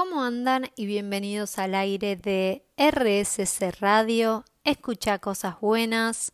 [0.00, 0.70] ¿Cómo andan?
[0.76, 6.32] Y bienvenidos al aire de RSC Radio, escucha cosas buenas.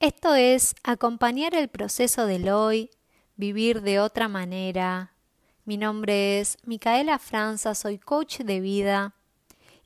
[0.00, 2.90] Esto es acompañar el proceso del hoy,
[3.36, 5.14] vivir de otra manera.
[5.64, 9.14] Mi nombre es Micaela Franza, soy coach de vida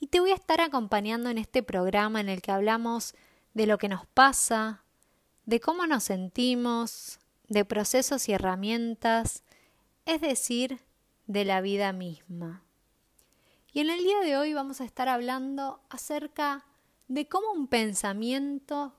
[0.01, 3.15] y te voy a estar acompañando en este programa en el que hablamos
[3.53, 4.83] de lo que nos pasa,
[5.47, 9.45] de cómo nos sentimos, de procesos y herramientas,
[10.05, 10.81] es decir,
[11.29, 12.64] de la vida misma.
[13.75, 16.65] Y en el día de hoy vamos a estar hablando acerca
[17.09, 18.95] de cómo un pensamiento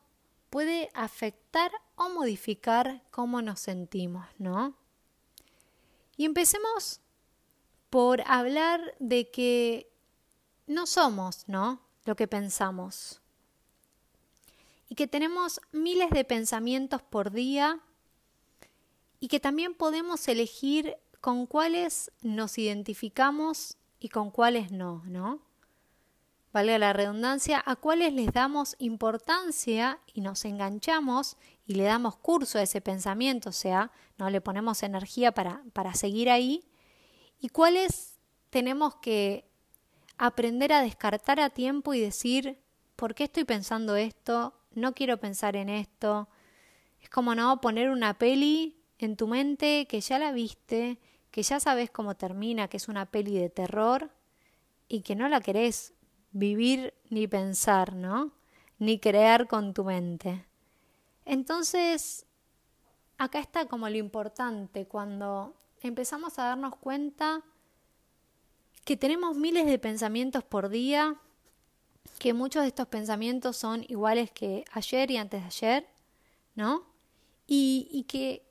[0.49, 4.75] puede afectar o modificar cómo nos sentimos, ¿no?
[6.17, 6.99] Y empecemos
[7.89, 9.89] por hablar de que
[10.67, 11.79] no somos, ¿no?
[12.03, 13.21] Lo que pensamos.
[14.89, 17.79] Y que tenemos miles de pensamientos por día
[19.21, 25.39] y que también podemos elegir con cuáles nos identificamos y con cuáles no, ¿no?
[26.53, 32.59] Valga la redundancia, a cuáles les damos importancia y nos enganchamos y le damos curso
[32.59, 36.63] a ese pensamiento, o sea, no le ponemos energía para, para seguir ahí,
[37.39, 38.19] y cuáles
[38.51, 39.49] tenemos que
[40.19, 42.59] aprender a descartar a tiempo y decir,
[42.95, 44.53] ¿por qué estoy pensando esto?
[44.75, 46.29] No quiero pensar en esto.
[47.01, 50.99] Es como no poner una peli en tu mente que ya la viste,
[51.35, 54.09] que ya sabes cómo termina, que es una peli de terror
[54.87, 55.93] y que no la querés
[56.31, 58.31] vivir ni pensar, ¿no?
[58.79, 60.45] Ni crear con tu mente.
[61.25, 62.25] Entonces,
[63.17, 67.43] acá está como lo importante, cuando empezamos a darnos cuenta
[68.85, 71.19] que tenemos miles de pensamientos por día,
[72.17, 75.89] que muchos de estos pensamientos son iguales que ayer y antes de ayer,
[76.55, 76.85] ¿no?
[77.45, 78.44] Y, y que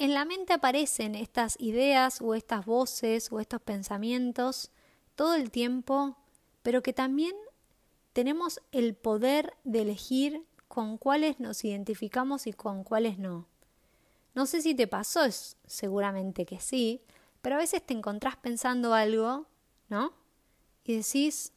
[0.00, 4.70] en la mente aparecen estas ideas o estas voces o estos pensamientos
[5.14, 6.16] todo el tiempo,
[6.62, 7.36] pero que también
[8.14, 13.46] tenemos el poder de elegir con cuáles nos identificamos y con cuáles no.
[14.34, 17.02] No sé si te pasó, es seguramente que sí,
[17.42, 19.48] pero a veces te encontrás pensando algo,
[19.90, 20.14] ¿no?
[20.82, 21.52] Y decís,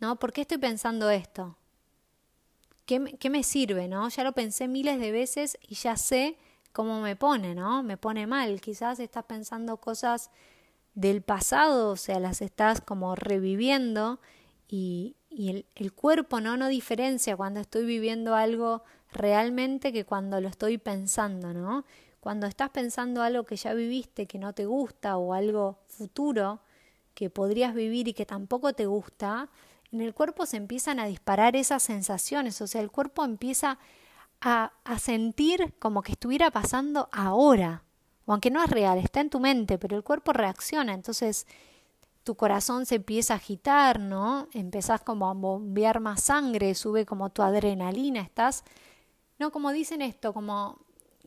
[0.00, 0.18] ¿no?
[0.18, 1.56] ¿Por qué estoy pensando esto?
[2.86, 4.08] ¿Qué, ¿Qué me sirve, no?
[4.08, 6.36] Ya lo pensé miles de veces y ya sé
[6.72, 7.82] cómo me pone, ¿no?
[7.82, 8.60] Me pone mal.
[8.60, 10.30] Quizás estás pensando cosas
[10.94, 14.20] del pasado, o sea, las estás como reviviendo
[14.68, 16.56] y, el, el, cuerpo ¿no?
[16.56, 21.84] no diferencia cuando estoy viviendo algo realmente que cuando lo estoy pensando, ¿no?
[22.20, 26.60] Cuando estás pensando algo que ya viviste, que no te gusta, o algo futuro
[27.14, 29.48] que podrías vivir y que tampoco te gusta,
[29.90, 33.78] en el cuerpo se empiezan a disparar esas sensaciones, o sea, el cuerpo empieza
[34.42, 37.84] a, sentir como que estuviera pasando ahora,
[38.26, 41.46] o aunque no es real, está en tu mente, pero el cuerpo reacciona, entonces
[42.24, 44.48] tu corazón se empieza a agitar, ¿no?
[44.52, 48.64] Empezás como a bombear más sangre, sube como tu adrenalina, estás,
[49.38, 50.78] no como dicen esto, como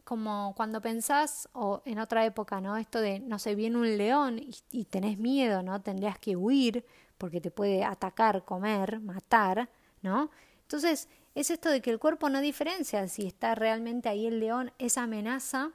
[0.03, 2.77] como cuando pensás, o en otra época, ¿no?
[2.77, 5.81] Esto de, no sé, viene un león y, y tenés miedo, ¿no?
[5.81, 6.85] Tendrías que huir
[7.17, 9.67] porque te puede atacar, comer, matar,
[10.03, 10.29] ¿no?
[10.61, 14.71] Entonces, es esto de que el cuerpo no diferencia si está realmente ahí el león,
[14.79, 15.71] esa amenaza,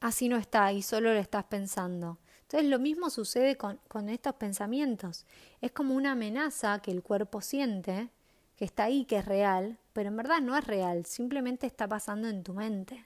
[0.00, 2.18] así no está y solo lo estás pensando.
[2.42, 5.26] Entonces lo mismo sucede con, con estos pensamientos.
[5.60, 8.08] Es como una amenaza que el cuerpo siente,
[8.56, 12.28] que está ahí, que es real, pero en verdad no es real, simplemente está pasando
[12.28, 13.04] en tu mente.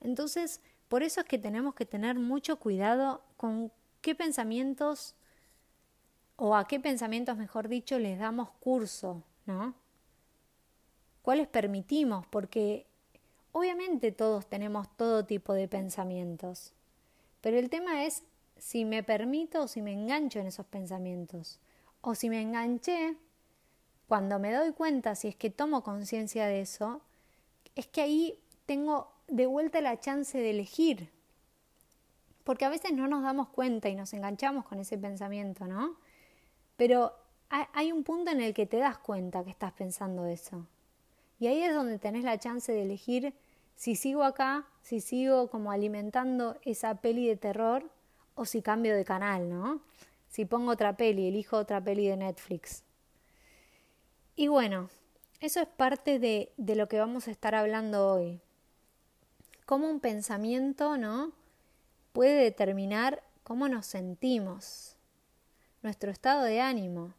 [0.00, 5.14] Entonces, por eso es que tenemos que tener mucho cuidado con qué pensamientos,
[6.36, 9.74] o a qué pensamientos, mejor dicho, les damos curso, ¿no?
[11.26, 12.86] Cuáles permitimos, porque
[13.50, 16.72] obviamente todos tenemos todo tipo de pensamientos,
[17.40, 18.22] pero el tema es
[18.58, 21.58] si me permito o si me engancho en esos pensamientos,
[22.00, 23.16] o si me enganché,
[24.06, 27.00] cuando me doy cuenta, si es que tomo conciencia de eso,
[27.74, 31.10] es que ahí tengo de vuelta la chance de elegir,
[32.44, 35.96] porque a veces no nos damos cuenta y nos enganchamos con ese pensamiento, ¿no?
[36.76, 37.14] Pero
[37.48, 40.68] hay un punto en el que te das cuenta que estás pensando eso.
[41.38, 43.34] Y ahí es donde tenés la chance de elegir
[43.74, 47.90] si sigo acá, si sigo como alimentando esa peli de terror
[48.34, 49.82] o si cambio de canal, ¿no?
[50.28, 52.84] Si pongo otra peli, elijo otra peli de Netflix.
[54.34, 54.90] Y bueno,
[55.40, 58.40] eso es parte de, lo que vamos a estar hablando hoy.
[59.66, 61.32] Cómo un pensamiento, ¿no?
[62.12, 64.96] Puede determinar cómo nos sentimos,
[65.82, 67.14] nuestro estado de ánimo.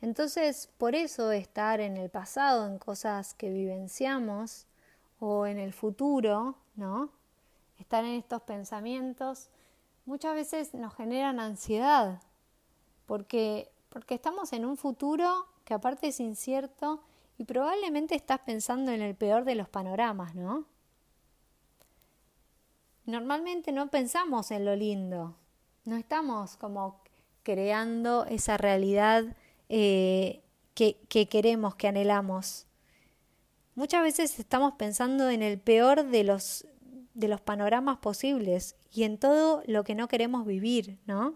[0.00, 4.68] Entonces, por eso estar en el pasado, en cosas que vivenciamos,
[5.20, 7.10] o en el futuro, ¿no?
[7.78, 9.50] Estar en estos pensamientos,
[10.06, 12.22] muchas veces nos generan ansiedad,
[13.06, 17.02] porque, porque estamos en un futuro que aparte es incierto
[17.36, 20.66] y probablemente estás pensando en el peor de los panoramas, ¿no?
[23.06, 25.34] Normalmente no pensamos en lo lindo,
[25.84, 27.00] no estamos como
[27.42, 29.24] creando esa realidad
[29.68, 30.42] eh,
[30.74, 32.66] que, que queremos, que anhelamos.
[33.74, 36.66] Muchas veces estamos pensando en el peor de los,
[37.14, 41.34] de los panoramas posibles y en todo lo que no queremos vivir, ¿no?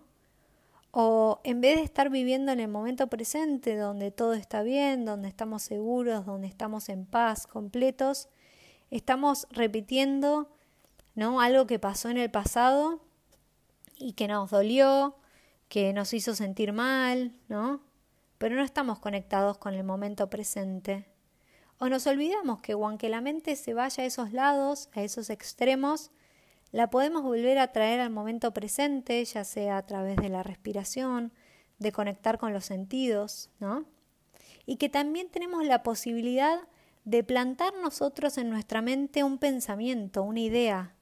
[0.91, 5.29] O en vez de estar viviendo en el momento presente, donde todo está bien, donde
[5.29, 8.29] estamos seguros, donde estamos en paz, completos,
[8.91, 10.51] estamos repitiendo
[11.15, 11.41] ¿no?
[11.41, 13.01] algo que pasó en el pasado
[13.97, 15.17] y que nos dolió,
[15.69, 17.81] que nos hizo sentir mal, ¿no?
[18.43, 21.07] Pero no estamos conectados con el momento presente.
[21.79, 26.11] O nos olvidamos que aunque la mente se vaya a esos lados, a esos extremos,
[26.73, 31.33] la podemos volver a traer al momento presente, ya sea a través de la respiración,
[31.79, 33.85] de conectar con los sentidos, ¿no?
[34.67, 36.59] Y que también tenemos la posibilidad
[37.05, 40.97] de plantar nosotros en nuestra mente un pensamiento, una idea,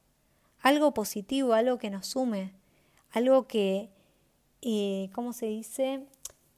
[0.59, 2.53] algo positivo, algo que nos sume,
[3.09, 3.89] algo que,
[4.61, 6.05] eh, ¿cómo se dice?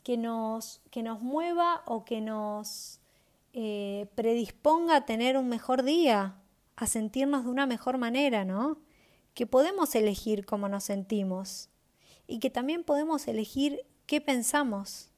[0.03, 3.00] Que nos, que nos mueva o que nos
[3.53, 6.35] eh, predisponga a tener un mejor día,
[6.75, 8.79] a sentirnos de una mejor manera, ¿no?
[9.33, 11.69] Que podemos elegir cómo nos sentimos
[12.27, 15.11] y que también podemos elegir qué pensamos,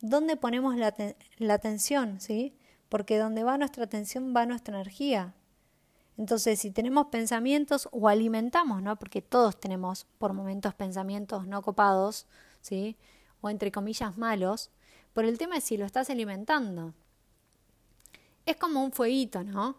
[0.00, 0.94] dónde ponemos la,
[1.38, 2.54] la atención, ¿sí?
[2.88, 5.34] Porque donde va nuestra atención va nuestra energía.
[6.18, 8.98] Entonces, si tenemos pensamientos o alimentamos, ¿no?
[8.98, 12.26] Porque todos tenemos por momentos pensamientos no copados,
[12.60, 12.96] ¿sí?
[13.40, 14.70] O entre comillas malos,
[15.12, 16.94] por el tema es si lo estás alimentando.
[18.46, 19.76] Es como un fueguito, ¿no?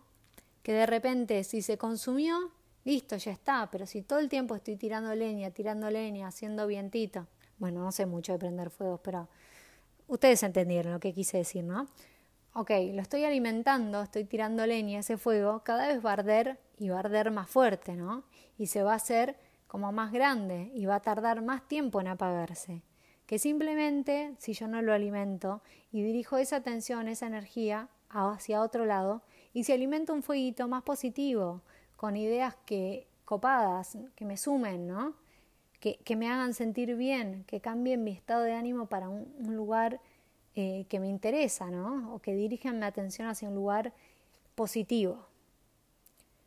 [0.63, 2.52] Que de repente si se consumió,
[2.84, 7.28] listo, ya está, pero si todo el tiempo estoy tirando leña, tirando leña, haciendo vientito,
[7.58, 9.28] bueno, no sé mucho de prender fuegos, pero
[10.08, 11.88] ustedes entendieron lo que quise decir, ¿no?
[12.54, 16.90] ok, lo estoy alimentando, estoy tirando leña ese fuego, cada vez va a arder y
[16.90, 18.24] va a arder más fuerte, ¿no?
[18.58, 19.38] Y se va a hacer
[19.68, 22.81] como más grande y va a tardar más tiempo en apagarse.
[23.31, 28.86] Que simplemente, si yo no lo alimento y dirijo esa atención, esa energía hacia otro
[28.86, 29.22] lado,
[29.54, 31.62] y si alimento un fueguito más positivo,
[31.95, 35.16] con ideas que copadas, que me sumen, ¿no?
[35.80, 40.01] Que, que me hagan sentir bien, que cambien mi estado de ánimo para un, lugar
[40.56, 42.13] eh, que me interesa, ¿no?
[42.13, 43.94] O que dirigen mi atención hacia un lugar
[44.56, 45.25] positivo.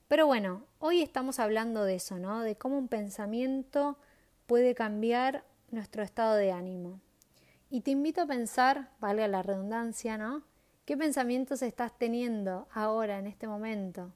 [0.06, 2.42] Pero bueno, hoy estamos hablando de eso, ¿no?
[2.42, 3.96] De cómo un pensamiento
[4.46, 7.00] puede cambiar nuestro estado de ánimo.
[7.70, 10.42] Y te invito a pensar, valga la redundancia, ¿no?
[10.84, 14.12] ¿Qué pensamientos estás teniendo ahora, en este momento?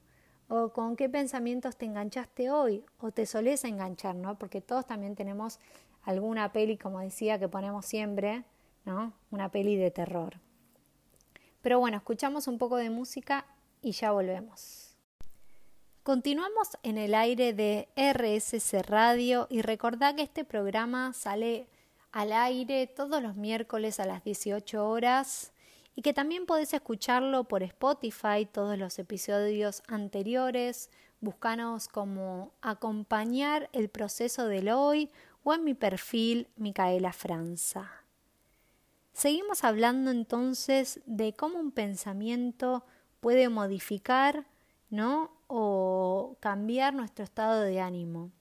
[0.47, 2.85] ¿O con qué pensamientos te enganchaste hoy?
[2.99, 4.37] ¿O te solés enganchar, ¿no?
[4.37, 5.59] Porque todos también tenemos
[6.03, 8.43] alguna peli, como decía, que ponemos siempre,
[9.31, 10.39] una peli de terror.
[11.61, 13.45] Pero bueno, escuchamos un poco de música
[13.81, 14.88] y ya volvemos.
[16.09, 21.67] Continuamos en el aire de RSC Radio y recordá que este programa sale
[22.11, 25.51] al aire todos los miércoles a las 18 horas
[25.95, 30.89] y que también podés escucharlo por Spotify, todos los episodios anteriores.
[31.21, 35.11] Búscanos como acompañar el proceso del hoy
[35.43, 37.87] o en mi perfil Micaela Franza.
[39.13, 42.83] Seguimos hablando entonces de cómo un pensamiento
[43.19, 44.47] puede modificar,
[44.89, 45.37] ¿no?
[45.51, 48.31] O cambiar nuestro estado de ánimo.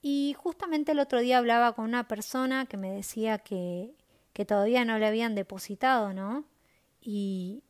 [0.00, 3.94] Y justamente el otro día hablaba con una persona que me decía que,
[4.32, 6.44] que todavía no le habían depositado, ¿no?
[7.00, 7.62] Y,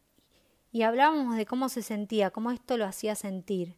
[0.73, 3.77] y hablábamos de cómo se sentía, cómo esto lo hacía sentir.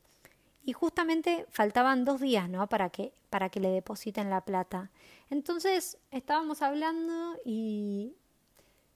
[0.65, 2.67] Y justamente faltaban dos días, ¿no?
[2.69, 4.91] Para que, para que le depositen la plata.
[5.31, 8.15] Entonces estábamos hablando y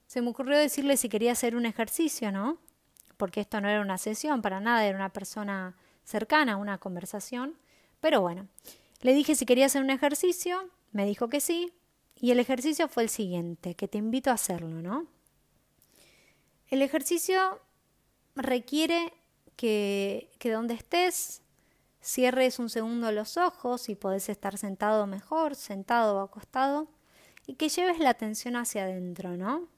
[0.07, 2.57] se me ocurrió decirle si quería hacer un ejercicio, ¿no?
[3.21, 7.55] Porque esto no era una sesión para nada, era una persona cercana, una conversación.
[7.99, 8.47] Pero bueno,
[9.01, 11.71] le dije si quería hacer un ejercicio, me dijo que sí,
[12.15, 15.05] y el ejercicio fue el siguiente, que te invito a hacerlo, ¿no?
[16.69, 17.61] El ejercicio
[18.35, 19.13] requiere
[19.55, 21.43] que, que donde estés
[22.01, 26.87] cierres un segundo los ojos y podés estar sentado mejor, sentado o acostado,
[27.45, 29.69] y que lleves la atención hacia adentro, ¿no?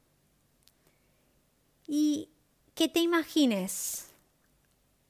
[1.88, 2.30] y
[2.75, 4.10] que te imagines.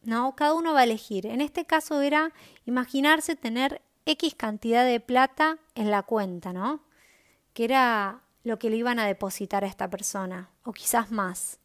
[0.03, 0.35] ¿No?
[0.35, 1.25] Cada uno va a elegir.
[1.25, 2.33] En este caso era
[2.65, 6.83] imaginarse tener X cantidad de plata en la cuenta, ¿no?
[7.53, 11.59] Que era lo que le iban a depositar a esta persona, o quizás más.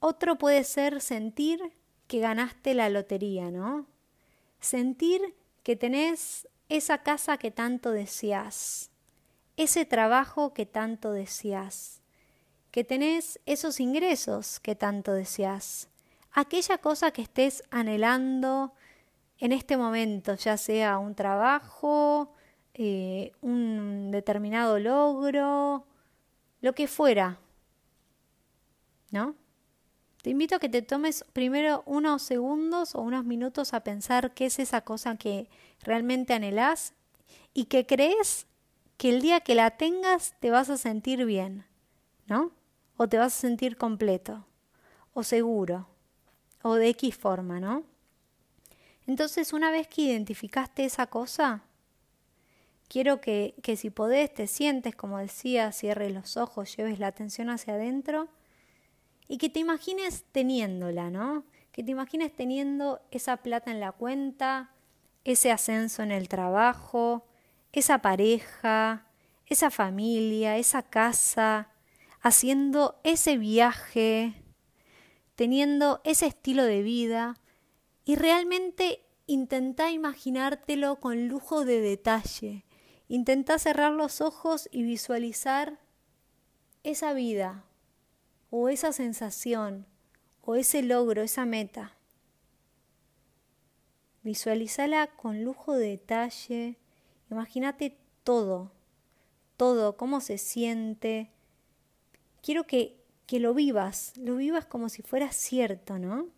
[0.00, 1.60] Otro puede ser sentir
[2.06, 3.86] que ganaste la lotería, ¿no?
[4.60, 8.90] Sentir que tenés esa casa que tanto deseas,
[9.56, 12.00] ese trabajo que tanto deseas,
[12.76, 15.88] que tenés esos ingresos que tanto deseas,
[16.30, 18.74] aquella cosa que estés anhelando
[19.38, 22.34] en este momento, ya sea un trabajo,
[22.74, 25.86] eh, un determinado logro,
[26.60, 27.40] lo que fuera,
[29.10, 29.36] ¿no?
[30.20, 34.44] Te invito a que te tomes primero unos segundos o unos minutos a pensar qué
[34.44, 35.48] es esa cosa que
[35.80, 36.92] realmente anhelás
[37.54, 38.46] y que crees
[38.98, 41.64] que el día que la tengas te vas a sentir bien,
[42.26, 42.52] ¿no?
[42.96, 44.46] O te vas a sentir completo,
[45.12, 45.88] o seguro,
[46.62, 47.84] o de X forma, ¿no?
[49.06, 51.62] Entonces, una vez que identificaste esa cosa,
[52.88, 57.50] quiero que, que si podés, te sientes, como decía, cierres los ojos, lleves la atención
[57.50, 58.28] hacia adentro
[59.28, 61.44] y que te imagines teniéndola, ¿no?
[61.72, 64.70] Que te imagines teniendo esa plata en la cuenta,
[65.24, 67.26] ese ascenso en el trabajo,
[67.72, 69.06] esa pareja,
[69.46, 71.68] esa familia, esa casa,
[72.26, 74.34] haciendo ese viaje,
[75.36, 77.36] teniendo ese estilo de vida
[78.04, 82.64] y realmente intenta imaginártelo con lujo de detalle.
[83.06, 85.78] Intenta cerrar los ojos y visualizar
[86.82, 87.64] esa vida
[88.50, 89.86] o esa sensación
[90.42, 91.96] o ese logro, esa meta.
[94.24, 96.76] Visualizala con lujo de detalle.
[97.30, 98.72] Imagínate todo,
[99.56, 101.30] todo, cómo se siente.
[102.46, 106.28] Quiero que, que lo vivas, lo vivas como si fuera cierto, ¿no?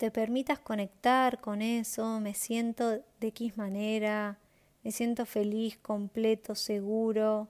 [0.00, 2.88] te permitas conectar con eso, me siento
[3.20, 4.38] de X manera,
[4.82, 7.48] me siento feliz, completo, seguro,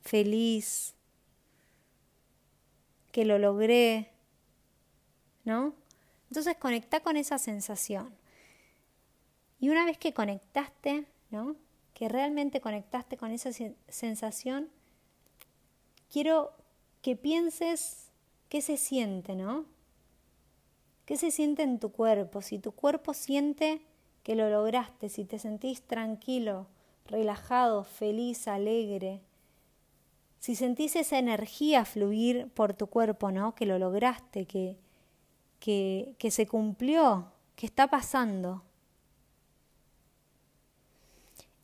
[0.00, 0.94] feliz,
[3.10, 4.12] que lo logré,
[5.42, 5.74] ¿no?
[6.28, 8.14] Entonces conecta con esa sensación.
[9.58, 11.56] Y una vez que conectaste, ¿no?
[11.94, 13.50] Que realmente conectaste con esa
[13.88, 14.70] sensación,
[16.10, 16.52] quiero
[17.00, 18.10] que pienses
[18.48, 19.66] qué se siente, ¿no?
[21.04, 22.42] ¿Qué se siente en tu cuerpo?
[22.42, 23.82] Si tu cuerpo siente
[24.22, 26.66] que lo lograste, si te sentís tranquilo,
[27.06, 29.20] relajado, feliz, alegre,
[30.38, 33.54] si sentís esa energía fluir por tu cuerpo, ¿no?
[33.54, 34.76] Que lo lograste, que,
[35.60, 38.62] que, que se cumplió, que está pasando.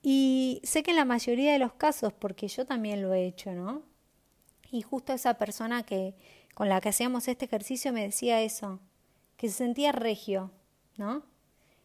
[0.03, 3.53] Y sé que en la mayoría de los casos, porque yo también lo he hecho,
[3.53, 3.83] ¿no?
[4.71, 6.15] Y justo esa persona que,
[6.55, 8.81] con la que hacíamos este ejercicio me decía eso
[9.39, 10.51] que se sentía regio,
[10.97, 11.23] ¿no?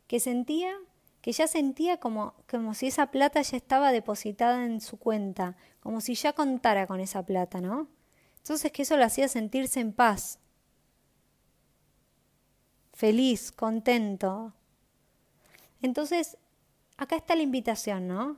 [0.07, 0.75] Que sentía,
[1.21, 6.01] que ya sentía como, como si esa plata ya estaba depositada en su cuenta, como
[6.01, 7.87] si ya contara con esa plata, ¿no?
[8.37, 10.39] Entonces que eso lo hacía sentirse en paz,
[12.91, 14.53] feliz, contento.
[15.81, 16.37] Entonces,
[16.97, 18.37] acá está la invitación, ¿no?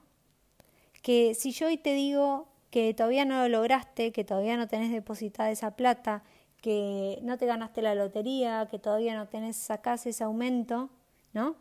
[1.02, 4.92] Que si yo hoy te digo que todavía no lo lograste, que todavía no tenés
[4.92, 6.24] depositada esa plata,
[6.62, 10.90] que no te ganaste la lotería, que todavía no tenés, sacás ese aumento,
[11.34, 11.56] ¿no?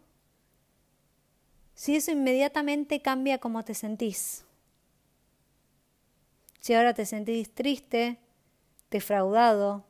[1.75, 4.45] Si eso inmediatamente cambia cómo te sentís.
[6.61, 8.19] Si ahora te sentís triste,
[8.91, 9.85] defraudado,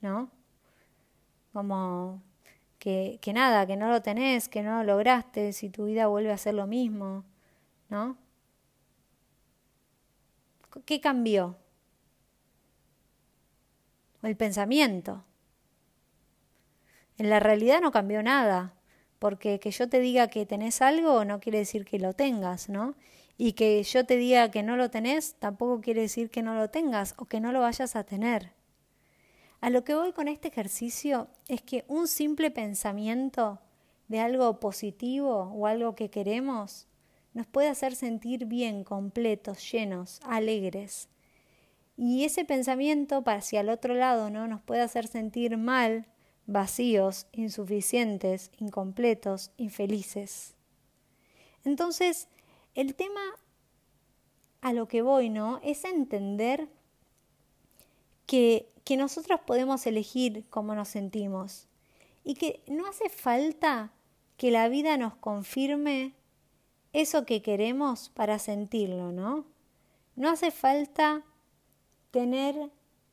[0.00, 0.30] ¿no?
[1.52, 2.22] Como
[2.82, 6.32] que, que nada, que no lo tenés, que no lo lograste, si tu vida vuelve
[6.32, 7.24] a ser lo mismo,
[7.88, 8.16] ¿no?
[10.84, 11.56] ¿Qué cambió?
[14.22, 15.24] el pensamiento.
[17.18, 18.74] En la realidad no cambió nada,
[19.20, 22.96] porque que yo te diga que tenés algo no quiere decir que lo tengas, ¿no?
[23.38, 26.70] Y que yo te diga que no lo tenés tampoco quiere decir que no lo
[26.70, 28.52] tengas o que no lo vayas a tener.
[29.62, 33.60] A lo que voy con este ejercicio es que un simple pensamiento
[34.08, 36.88] de algo positivo o algo que queremos
[37.32, 41.08] nos puede hacer sentir bien, completos, llenos, alegres.
[41.96, 44.48] Y ese pensamiento hacia el otro lado ¿no?
[44.48, 46.06] nos puede hacer sentir mal,
[46.46, 50.56] vacíos, insuficientes, incompletos, infelices.
[51.64, 52.26] Entonces,
[52.74, 53.20] el tema
[54.60, 55.60] a lo que voy, ¿no?
[55.62, 56.68] Es entender
[58.32, 61.66] que, nosotros podemos elegir cómo nos sentimos
[62.24, 63.92] y que no hace falta
[64.36, 66.14] que la vida nos confirme
[66.92, 69.46] eso que queremos para sentirlo, ¿no?
[70.14, 71.24] No hace falta
[72.10, 72.70] tener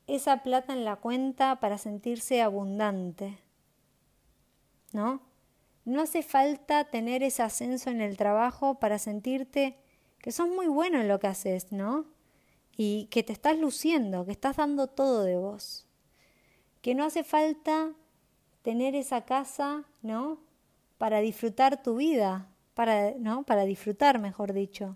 [0.08, 3.38] esa plata en la cuenta para sentirse abundante.
[4.92, 5.22] ¿No?
[5.86, 9.78] No hace falta tener ese ascenso en el trabajo para sentirte
[10.20, 12.06] que sos muy bueno en lo que haces, ¿no?
[12.82, 15.86] Y que te estás luciendo, que estás dando todo de vos.
[16.82, 17.92] Que no hace falta
[18.62, 20.40] tener esa casa, ¿no?
[20.98, 23.44] Para disfrutar tu vida, para, ¿no?
[23.44, 24.96] Para disfrutar, mejor dicho.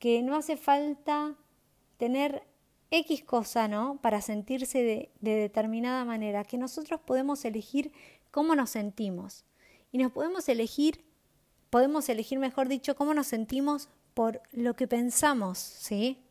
[0.00, 1.36] Que no hace falta
[1.96, 2.42] tener
[2.90, 4.00] X cosa, ¿no?
[4.02, 7.92] Para sentirse de, de determinada manera, que nosotros podemos elegir
[8.32, 9.44] cómo nos sentimos.
[9.92, 11.04] Y nos podemos elegir,
[11.70, 16.25] podemos elegir, mejor dicho, cómo nos sentimos por lo que pensamos, ¿sí?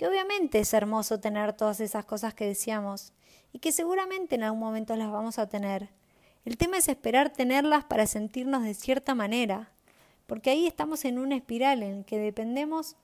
[0.00, 3.12] Que obviamente es hermoso tener todas esas cosas que decíamos
[3.52, 5.90] y que seguramente en algún momento las vamos a tener.
[6.46, 9.74] El tema es esperar tenerlas para sentirnos de cierta manera,
[10.26, 12.96] porque ahí estamos en una espiral en que dependemos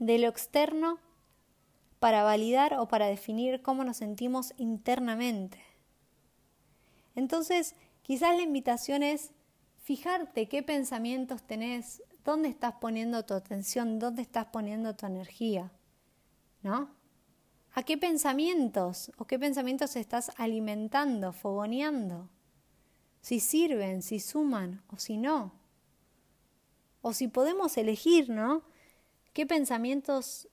[0.00, 0.98] de lo externo
[1.98, 5.60] para validar o para definir cómo nos sentimos internamente.
[7.14, 9.30] Entonces, quizás la invitación es
[9.82, 15.72] fijarte qué pensamientos tenés, dónde estás poniendo tu atención, dónde estás poniendo tu energía,
[16.62, 16.90] ¿no?
[17.74, 22.28] ¿A qué pensamientos o qué pensamientos estás alimentando, fogoneando?
[23.20, 25.52] Si sirven, si suman o si no.
[27.00, 28.62] O si podemos elegir, ¿no?
[29.32, 30.48] ¿Qué pensamientos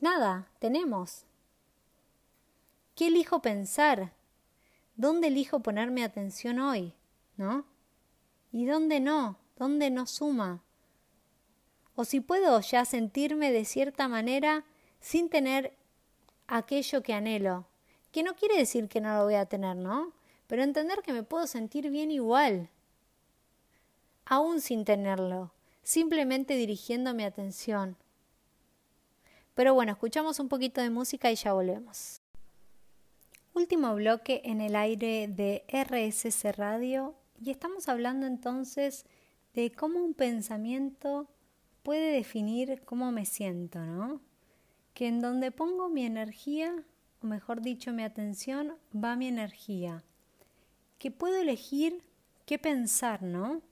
[0.00, 1.24] Nada, tenemos.
[2.94, 4.12] ¿Qué elijo pensar?
[4.94, 6.94] ¿Dónde elijo ponerme atención hoy?
[7.36, 7.66] ¿No?
[8.52, 9.38] ¿Y dónde no?
[9.56, 10.62] ¿Dónde no suma?
[11.96, 14.64] O si puedo ya sentirme de cierta manera
[15.00, 15.74] sin tener
[16.46, 17.66] aquello que anhelo.
[18.12, 20.12] Que no quiere decir que no lo voy a tener, ¿no?
[20.46, 22.68] Pero entender que me puedo sentir bien igual.
[24.24, 25.52] Aún sin tenerlo.
[25.82, 27.96] Simplemente dirigiendo mi atención.
[29.54, 32.20] Pero bueno, escuchamos un poquito de música y ya volvemos.
[33.54, 39.04] Último bloque en el aire de RSC Radio y estamos hablando entonces
[39.54, 41.26] de cómo un pensamiento
[41.82, 44.20] puede definir cómo me siento, ¿no?
[44.98, 46.74] Que en donde pongo mi energía,
[47.22, 50.02] o mejor dicho, mi atención, va mi energía.
[50.98, 52.02] Que puedo elegir
[52.46, 53.62] qué pensar, ¿no?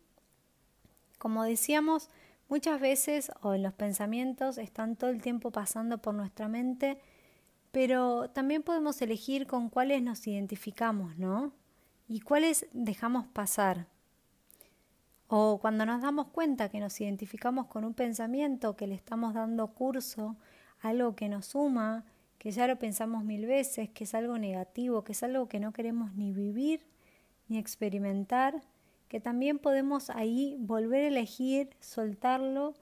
[1.19, 2.11] Como decíamos,
[2.49, 7.01] Muchas veces o los pensamientos están todo el tiempo pasando por nuestra mente,
[7.73, 11.53] pero también podemos elegir con cuáles nos identificamos, ¿no?
[12.07, 13.89] Y cuáles dejamos pasar.
[15.27, 19.67] O cuando nos damos cuenta que nos identificamos con un pensamiento, que le estamos dando
[19.75, 20.37] curso,
[20.89, 22.05] algo que nos suma,
[22.39, 25.73] que ya lo pensamos mil veces, que es algo negativo, que es algo que no
[25.73, 26.81] queremos ni vivir
[27.49, 28.63] ni experimentar,
[29.09, 32.75] que también podemos ahí volver a elegir, soltarlo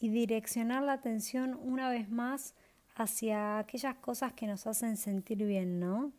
[0.00, 2.54] y direccionar la atención una vez más
[2.94, 6.12] hacia aquellas cosas que nos hacen sentir bien, ¿no?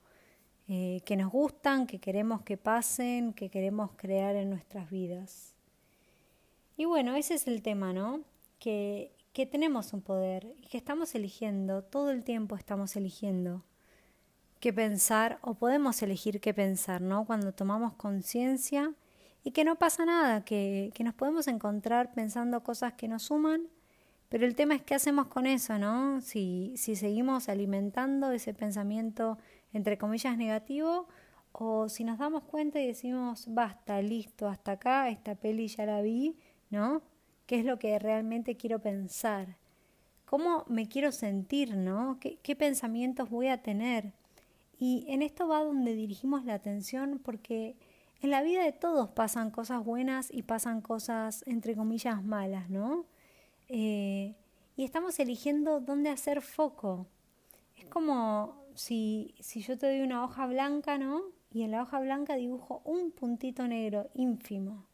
[0.68, 5.56] Eh, que nos gustan, que queremos que pasen, que queremos crear en nuestras vidas.
[6.78, 8.22] Y bueno, ese es el tema, ¿no?
[8.60, 13.64] Que, que tenemos un poder y que estamos eligiendo, todo el tiempo estamos eligiendo
[14.60, 17.24] qué pensar o podemos elegir qué pensar, ¿no?
[17.24, 18.94] Cuando tomamos conciencia
[19.42, 23.70] y que no pasa nada, que, que nos podemos encontrar pensando cosas que nos suman,
[24.28, 26.20] pero el tema es qué hacemos con eso, ¿no?
[26.20, 29.38] Si, si seguimos alimentando ese pensamiento,
[29.72, 31.08] entre comillas, negativo,
[31.54, 36.02] o si nos damos cuenta y decimos, basta, listo, hasta acá, esta peli ya la
[36.02, 36.38] vi,
[36.70, 37.02] ¿no?
[37.50, 39.58] ¿Qué es lo que realmente quiero pensar?
[40.26, 42.20] ¿Cómo me quiero sentir, ¿no?
[42.20, 44.14] ¿Qué, qué pensamientos voy a tener?
[44.78, 47.76] Y en esto va donde dirigimos la atención porque
[48.22, 53.08] en la vida de todos pasan cosas buenas y pasan cosas, entre comillas, malas, ¿no?
[53.68, 54.36] Eh,
[54.78, 57.08] y estamos eligiendo dónde hacer foco.
[57.76, 61.24] Es como si, si yo te doy una hoja blanca, ¿no?
[61.52, 64.86] Y en la hoja blanca dibujo un puntito negro ínfimo.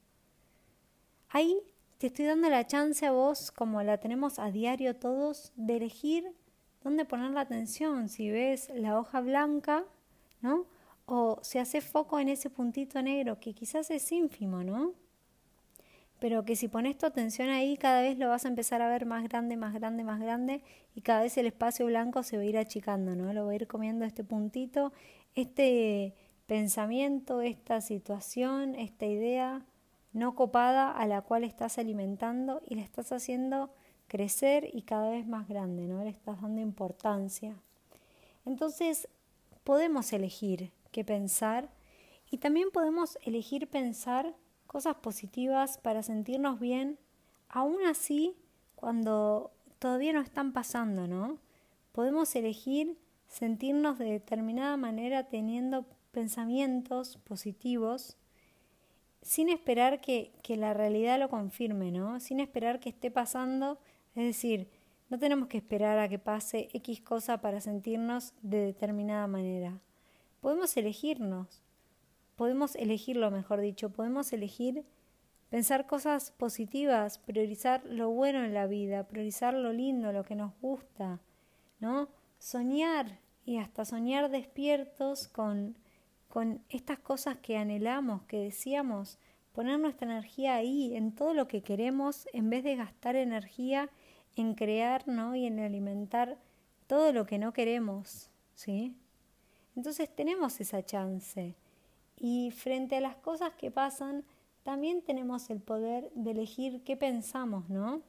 [1.27, 1.59] Ahí
[1.97, 6.31] te estoy dando la chance a vos, como la tenemos a diario todos, de elegir
[6.83, 8.09] dónde poner la atención.
[8.09, 9.83] Si ves la hoja blanca,
[10.41, 10.65] ¿no?
[11.05, 14.93] o se hace foco en ese puntito negro que quizás es ínfimo, ¿no?
[16.19, 19.05] Pero que si pones tu atención ahí, cada vez lo vas a empezar a ver
[19.05, 20.63] más grande, más grande, más grande,
[20.95, 23.33] y cada vez el espacio blanco se va a ir achicando, ¿no?
[23.33, 24.93] Lo va a ir comiendo este puntito,
[25.35, 26.15] este
[26.47, 29.65] pensamiento, esta situación, esta idea
[30.15, 33.69] no copada a la cual estás alimentando y la estás haciendo
[34.07, 36.05] crecer y cada vez más grande, ¿no?
[36.05, 37.61] Le estás dando importancia.
[38.45, 39.09] Entonces,
[39.65, 41.69] podemos elegir que pensar
[42.31, 44.33] y también podemos elegir pensar
[44.67, 46.97] cosas positivas para sentirnos bien,
[47.49, 48.37] aún así
[48.77, 51.39] cuando todavía no están pasando, ¿no?
[51.91, 52.97] Podemos elegir
[53.27, 58.15] sentirnos de determinada manera teniendo pensamientos positivos
[59.25, 62.19] sin esperar que, que, la realidad lo confirme, ¿no?
[62.19, 63.79] Sin esperar que esté pasando,
[64.15, 64.69] es decir,
[65.09, 69.81] no tenemos que esperar a que pase X cosa para sentirnos de determinada manera
[70.45, 71.63] podemos elegirnos.
[72.35, 74.85] podemos elegirlo, mejor dicho, podemos elegir
[75.49, 80.51] pensar cosas positivas, priorizar lo bueno en la vida, priorizar lo lindo, lo que nos
[80.61, 81.19] gusta,
[81.79, 82.09] ¿no?
[82.37, 85.75] Soñar y hasta soñar despiertos con,
[86.35, 89.19] con estas cosas que anhelamos, que decíamos,
[89.53, 93.89] poner nuestra energía ahí, en todo lo que queremos, en vez de gastar energía
[94.35, 95.33] en crear, ¿no?
[95.37, 96.37] Y en alimentar
[96.87, 98.97] todo lo que no queremos, ¿sí?
[99.77, 101.55] Entonces tenemos esa chance.
[102.17, 104.25] Y frente a las cosas que pasan,
[104.63, 108.01] también tenemos el poder de elegir qué pensamos, ¿no?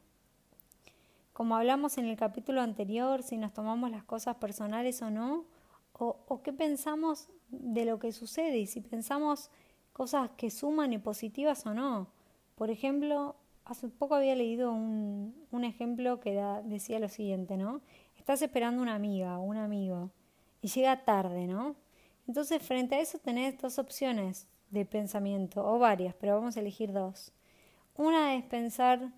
[1.32, 5.44] Como hablamos en el capítulo anterior, si nos tomamos las cosas personales o no,
[5.92, 9.50] o, o qué pensamos de lo que sucede y si pensamos
[9.92, 12.08] cosas que suman y positivas o no.
[12.54, 17.80] Por ejemplo, hace poco había leído un, un ejemplo que decía lo siguiente, ¿no?
[18.16, 20.10] Estás esperando una amiga o un amigo
[20.60, 21.76] y llega tarde, ¿no?
[22.26, 26.92] Entonces, frente a eso tenés dos opciones de pensamiento, o varias, pero vamos a elegir
[26.92, 27.32] dos.
[27.96, 29.12] Una es pensar,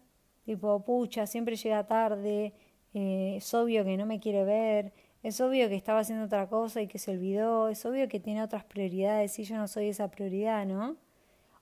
[0.44, 2.52] tipo, pucha, siempre llega tarde,
[2.94, 6.80] eh, es obvio que no me quiere ver, es obvio que estaba haciendo otra cosa
[6.80, 10.10] y que se olvidó, es obvio que tiene otras prioridades y yo no soy esa
[10.10, 10.96] prioridad, ¿no?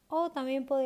[0.09, 0.83] O también puedo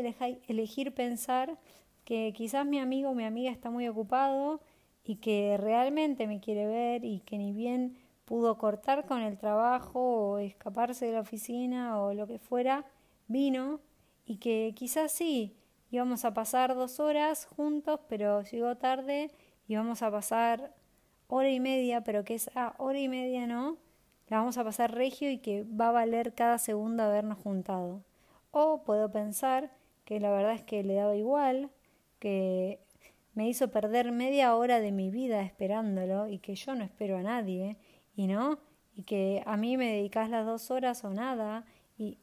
[0.48, 1.59] elegir pensar
[2.04, 4.61] que quizás mi amigo o mi amiga está muy ocupado
[5.04, 10.00] y que realmente me quiere ver y que ni bien pudo cortar con el trabajo
[10.00, 12.85] o escaparse de la oficina o lo que fuera,
[13.26, 13.80] vino
[14.24, 15.56] y que quizás sí,
[15.90, 19.33] íbamos a pasar dos horas juntos, pero llegó tarde
[19.66, 20.72] y vamos a pasar
[21.31, 23.79] hora y media, pero que esa hora y media no,
[24.29, 28.03] la vamos a pasar regio y que va a valer cada segundo habernos juntado.
[28.51, 29.71] O puedo pensar
[30.05, 31.71] que la verdad es que le daba igual,
[32.19, 32.81] que
[33.35, 37.23] me hizo perder media hora de mi vida esperándolo y que yo no espero a
[37.23, 37.77] nadie,
[38.16, 38.59] y no,
[38.97, 41.64] y que a mí me dedicas las dos horas o nada,
[41.97, 42.19] y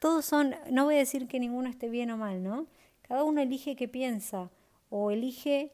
[0.00, 2.66] todos son, no voy a decir que ninguno esté bien o mal, ¿no?
[3.02, 4.50] Cada uno elige qué piensa
[4.88, 5.72] o elige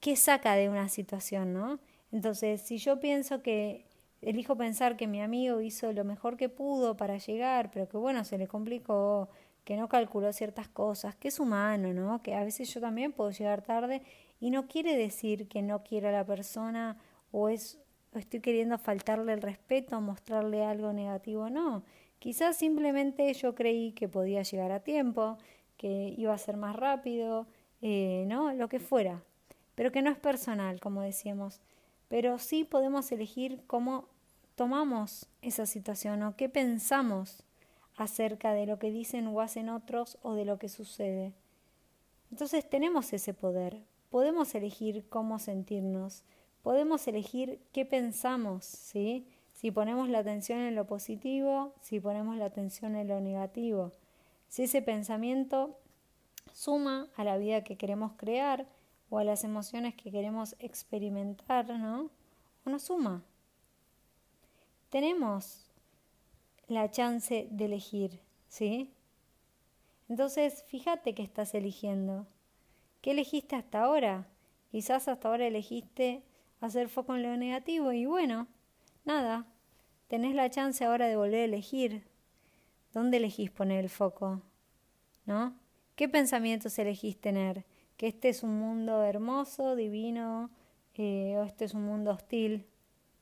[0.00, 1.78] qué saca de una situación, ¿no?
[2.12, 3.86] Entonces, si yo pienso que
[4.22, 8.24] elijo pensar que mi amigo hizo lo mejor que pudo para llegar, pero que bueno,
[8.24, 9.28] se le complicó,
[9.64, 12.22] que no calculó ciertas cosas, que es humano, ¿no?
[12.22, 14.02] Que a veces yo también puedo llegar tarde
[14.40, 16.96] y no quiere decir que no quiero a la persona
[17.32, 17.78] o es
[18.14, 21.82] o estoy queriendo faltarle el respeto, mostrarle algo negativo, no.
[22.18, 25.36] Quizás simplemente yo creí que podía llegar a tiempo,
[25.76, 27.46] que iba a ser más rápido,
[27.82, 28.54] eh, ¿no?
[28.54, 29.22] Lo que fuera
[29.78, 31.60] pero que no es personal, como decíamos.
[32.08, 34.08] Pero sí podemos elegir cómo
[34.56, 37.44] tomamos esa situación o qué pensamos
[37.96, 41.32] acerca de lo que dicen o hacen otros o de lo que sucede.
[42.32, 46.24] Entonces tenemos ese poder, podemos elegir cómo sentirnos,
[46.64, 49.28] podemos elegir qué pensamos, ¿sí?
[49.52, 53.92] Si ponemos la atención en lo positivo, si ponemos la atención en lo negativo.
[54.48, 55.78] Si ese pensamiento
[56.52, 58.66] suma a la vida que queremos crear,
[59.10, 62.10] o a las emociones que queremos experimentar, ¿no?
[62.64, 63.22] Una suma.
[64.90, 65.70] Tenemos
[66.66, 68.92] la chance de elegir, ¿sí?
[70.08, 72.26] Entonces, fíjate que estás eligiendo.
[73.00, 74.26] ¿Qué elegiste hasta ahora?
[74.70, 76.22] Quizás hasta ahora elegiste
[76.60, 78.48] hacer foco en lo negativo y bueno,
[79.04, 79.46] nada,
[80.08, 82.06] tenés la chance ahora de volver a elegir.
[82.92, 84.42] ¿Dónde elegís poner el foco?
[85.26, 85.54] ¿No?
[85.94, 87.64] ¿Qué pensamientos elegís tener?
[87.98, 90.50] Que este es un mundo hermoso, divino,
[90.94, 92.64] eh, o este es un mundo hostil,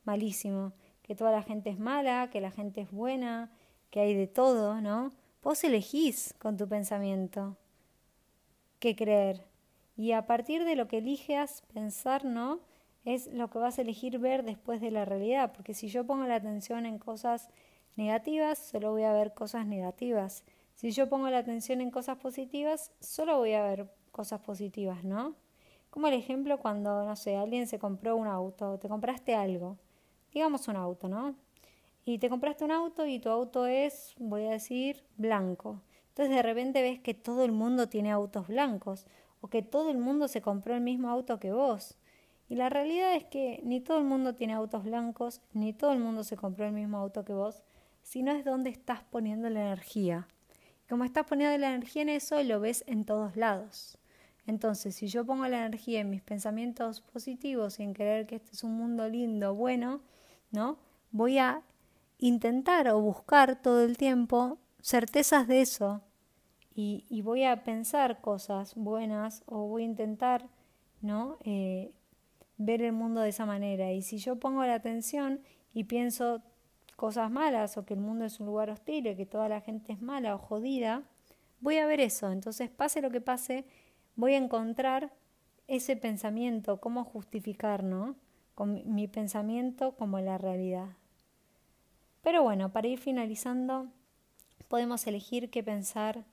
[0.04, 3.50] malísimo, que toda la gente es mala, que la gente es buena,
[3.90, 5.12] que hay de todo, ¿no?
[5.42, 7.56] Vos elegís con tu pensamiento
[8.78, 9.44] qué creer.
[9.96, 12.60] Y a partir de lo que eliges pensar, ¿no?
[13.04, 15.52] Es lo que vas a elegir ver después de la realidad.
[15.54, 17.48] Porque si yo pongo la atención en cosas
[17.96, 20.44] negativas, solo voy a ver cosas negativas.
[20.74, 25.34] Si yo pongo la atención en cosas positivas, solo voy a ver cosas positivas, ¿no?
[25.90, 29.76] Como el ejemplo cuando, no sé, alguien se compró un auto, te compraste algo,
[30.32, 31.34] digamos un auto, ¿no?
[32.06, 35.82] Y te compraste un auto y tu auto es, voy a decir, blanco.
[36.08, 39.06] Entonces de repente ves que todo el mundo tiene autos blancos
[39.42, 41.98] o que todo el mundo se compró el mismo auto que vos.
[42.48, 45.98] Y la realidad es que ni todo el mundo tiene autos blancos, ni todo el
[45.98, 47.62] mundo se compró el mismo auto que vos,
[48.02, 50.26] sino es donde estás poniendo la energía.
[50.88, 53.98] Como estás poniendo la energía en eso, lo ves en todos lados.
[54.46, 58.52] Entonces, si yo pongo la energía en mis pensamientos positivos y en creer que este
[58.52, 60.00] es un mundo lindo, bueno,
[60.50, 60.78] ¿no?
[61.10, 61.62] Voy a
[62.18, 66.02] intentar o buscar todo el tiempo certezas de eso
[66.78, 70.46] y, voy a pensar cosas buenas o voy a intentar,
[71.00, 71.38] ¿no?
[71.42, 71.90] Eh,
[72.58, 73.92] ver el mundo de esa manera.
[73.92, 75.40] Y si yo pongo la atención
[75.72, 76.42] y pienso
[76.96, 79.92] cosas malas o que el mundo es un lugar hostil y que toda la gente
[79.94, 81.02] es mala o jodida,
[81.60, 82.30] voy a ver eso.
[82.30, 83.64] Entonces, pase lo que pase,
[84.16, 85.12] voy a encontrar
[85.68, 88.16] ese pensamiento, cómo justificar, ¿no?
[88.54, 90.88] Con mi pensamiento como la realidad.
[92.22, 93.88] Pero bueno, para ir finalizando,
[94.68, 96.24] podemos elegir qué pensar,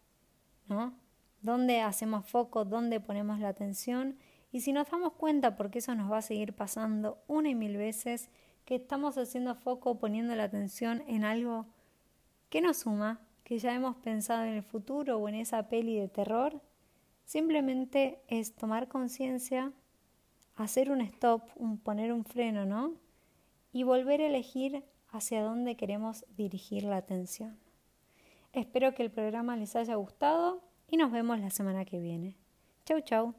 [0.67, 0.93] ¿no?
[1.41, 4.17] Dónde hacemos foco, dónde ponemos la atención.
[4.51, 7.77] Y si nos damos cuenta, porque eso nos va a seguir pasando una y mil
[7.77, 8.29] veces,
[8.65, 11.65] que estamos haciendo foco, poniendo la atención en algo
[12.49, 16.07] que nos suma, que ya hemos pensado en el futuro o en esa peli de
[16.07, 16.61] terror,
[17.25, 19.71] simplemente es tomar conciencia,
[20.55, 22.93] hacer un stop, un, poner un freno, ¿no?
[23.71, 27.57] Y volver a elegir hacia dónde queremos dirigir la atención.
[28.51, 32.35] Espero que el programa les haya gustado y nos vemos la semana que viene.
[32.85, 33.31] Chau, chau.